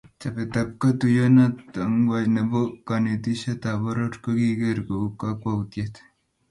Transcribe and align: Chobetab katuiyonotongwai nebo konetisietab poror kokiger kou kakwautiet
Chobetab 0.21 0.69
katuiyonotongwai 0.81 2.25
nebo 2.35 2.59
konetisietab 2.87 3.77
poror 3.83 4.13
kokiger 4.23 4.77
kou 4.87 5.05
kakwautiet 5.19 5.95